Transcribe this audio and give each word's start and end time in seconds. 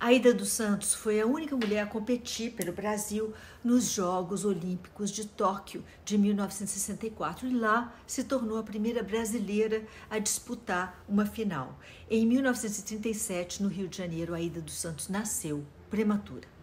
Aida 0.00 0.32
dos 0.32 0.50
Santos 0.50 0.94
foi 0.94 1.20
a 1.20 1.26
única 1.26 1.56
mulher 1.56 1.80
a 1.80 1.86
competir 1.86 2.52
pelo 2.52 2.72
Brasil 2.72 3.34
nos 3.64 3.90
Jogos 3.90 4.44
Olímpicos 4.44 5.10
de 5.10 5.26
Tóquio 5.26 5.84
de 6.04 6.16
1964 6.16 7.48
e 7.48 7.52
lá 7.52 7.92
se 8.06 8.22
tornou 8.22 8.58
a 8.58 8.62
primeira 8.62 9.02
brasileira 9.02 9.82
a 10.08 10.20
disputar 10.20 11.02
uma 11.08 11.26
final. 11.26 11.76
Em 12.08 12.24
1937, 12.24 13.60
no 13.60 13.68
Rio 13.68 13.88
de 13.88 13.98
Janeiro, 13.98 14.34
Aida 14.34 14.60
dos 14.60 14.74
Santos 14.74 15.08
nasceu 15.08 15.64
prematura. 15.90 16.57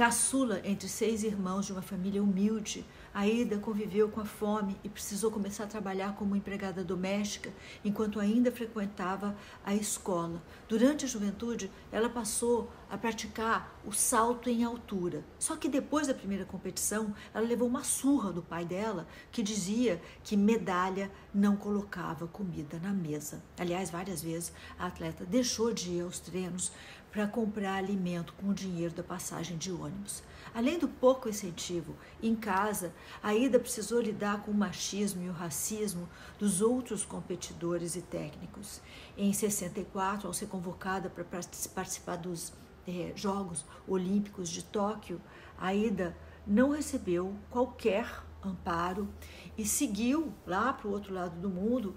Caçula 0.00 0.62
entre 0.64 0.88
seis 0.88 1.22
irmãos 1.22 1.66
de 1.66 1.72
uma 1.72 1.82
família 1.82 2.22
humilde, 2.22 2.86
Aida 3.12 3.58
conviveu 3.58 4.08
com 4.08 4.20
a 4.20 4.24
fome 4.24 4.76
e 4.82 4.88
precisou 4.88 5.30
começar 5.30 5.64
a 5.64 5.66
trabalhar 5.66 6.14
como 6.14 6.34
empregada 6.34 6.82
doméstica 6.82 7.52
enquanto 7.84 8.18
ainda 8.18 8.50
frequentava 8.50 9.36
a 9.62 9.74
escola. 9.74 10.40
Durante 10.66 11.04
a 11.04 11.08
juventude, 11.08 11.70
ela 11.92 12.08
passou 12.08 12.70
a 12.88 12.96
praticar 12.96 13.78
o 13.84 13.92
salto 13.92 14.48
em 14.48 14.64
altura. 14.64 15.24
Só 15.38 15.56
que 15.56 15.68
depois 15.68 16.06
da 16.06 16.14
primeira 16.14 16.44
competição, 16.44 17.14
ela 17.34 17.46
levou 17.46 17.68
uma 17.68 17.84
surra 17.84 18.32
do 18.32 18.42
pai 18.42 18.64
dela, 18.64 19.06
que 19.30 19.42
dizia 19.42 20.00
que 20.22 20.36
medalha 20.36 21.10
não 21.34 21.56
colocava 21.56 22.26
comida 22.26 22.78
na 22.78 22.92
mesa. 22.92 23.42
Aliás, 23.58 23.90
várias 23.90 24.22
vezes 24.22 24.52
a 24.78 24.86
atleta 24.86 25.26
deixou 25.26 25.72
de 25.72 25.90
ir 25.90 26.02
aos 26.02 26.20
treinos 26.20 26.72
para 27.10 27.26
comprar 27.26 27.74
alimento 27.74 28.32
com 28.34 28.48
o 28.48 28.54
dinheiro 28.54 28.94
da 28.94 29.02
passagem 29.02 29.56
de 29.58 29.72
ônibus. 29.72 30.22
Além 30.54 30.78
do 30.78 30.88
pouco 30.88 31.28
incentivo 31.28 31.94
em 32.22 32.34
casa, 32.34 32.92
a 33.22 33.34
Ida 33.34 33.58
precisou 33.58 34.00
lidar 34.00 34.42
com 34.42 34.50
o 34.50 34.54
machismo 34.54 35.22
e 35.22 35.28
o 35.28 35.32
racismo 35.32 36.08
dos 36.38 36.60
outros 36.60 37.04
competidores 37.04 37.96
e 37.96 38.02
técnicos. 38.02 38.80
Em 39.16 39.32
64, 39.32 40.26
ao 40.26 40.34
ser 40.34 40.46
convocada 40.46 41.08
para 41.08 41.24
participar 41.24 42.16
dos 42.16 42.52
eh, 42.86 43.12
Jogos 43.14 43.64
Olímpicos 43.86 44.48
de 44.48 44.64
Tóquio, 44.64 45.20
a 45.58 45.74
Ida 45.74 46.16
não 46.46 46.70
recebeu 46.70 47.34
qualquer 47.50 48.22
amparo 48.42 49.08
e 49.56 49.64
seguiu 49.64 50.32
lá 50.46 50.72
para 50.72 50.88
o 50.88 50.92
outro 50.92 51.12
lado 51.12 51.38
do 51.40 51.48
mundo 51.48 51.94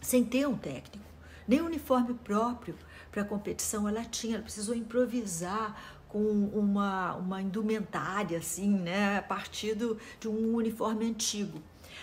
sem 0.00 0.24
ter 0.24 0.46
um 0.46 0.56
técnico. 0.56 1.13
Nem 1.46 1.60
uniforme 1.60 2.14
próprio 2.14 2.76
para 3.10 3.22
a 3.22 3.24
competição 3.24 3.88
ela 3.88 4.04
tinha, 4.04 4.36
ela 4.36 4.42
precisou 4.42 4.74
improvisar 4.74 5.76
com 6.14 6.48
uma, 6.54 7.16
uma 7.16 7.42
indumentária, 7.42 8.38
assim, 8.38 8.70
né, 8.70 9.18
a 9.18 9.22
partir 9.22 9.74
do, 9.74 9.98
de 10.20 10.28
um 10.28 10.54
uniforme 10.54 11.04
antigo. 11.04 11.60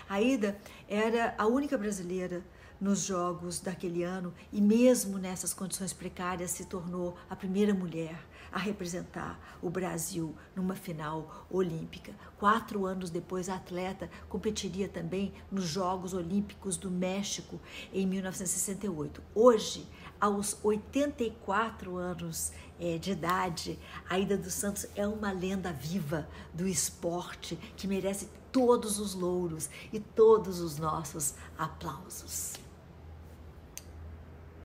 A 0.09 0.19
Ida 0.19 0.59
era 0.85 1.33
a 1.37 1.47
única 1.47 1.77
brasileira 1.77 2.43
nos 2.77 3.05
jogos 3.05 3.61
daquele 3.61 4.03
ano 4.03 4.33
e 4.51 4.59
mesmo 4.59 5.17
nessas 5.17 5.53
condições 5.53 5.93
precárias 5.93 6.51
se 6.51 6.65
tornou 6.65 7.15
a 7.29 7.37
primeira 7.37 7.73
mulher 7.73 8.19
a 8.51 8.59
representar 8.59 9.39
o 9.61 9.69
Brasil 9.69 10.35
numa 10.53 10.75
final 10.75 11.47
olímpica. 11.49 12.13
Quatro 12.37 12.85
anos 12.85 13.09
depois, 13.09 13.47
a 13.47 13.55
atleta 13.55 14.09
competiria 14.27 14.89
também 14.89 15.33
nos 15.49 15.63
Jogos 15.63 16.13
Olímpicos 16.13 16.75
do 16.75 16.91
México 16.91 17.61
em 17.93 18.05
1968. 18.05 19.23
Hoje, 19.33 19.87
aos 20.21 20.55
84 20.63 21.97
anos 21.97 22.53
é, 22.79 22.99
de 22.99 23.11
idade, 23.11 23.79
a 24.07 24.19
Ida 24.19 24.37
dos 24.37 24.53
Santos 24.53 24.85
é 24.95 25.05
uma 25.07 25.31
lenda 25.31 25.73
viva 25.73 26.29
do 26.53 26.67
esporte 26.67 27.55
que 27.75 27.87
merece 27.87 28.29
todos 28.51 28.99
os 28.99 29.15
louros 29.15 29.69
e 29.91 29.99
todos 29.99 30.59
os 30.59 30.77
nossos 30.77 31.33
aplausos. 31.57 32.53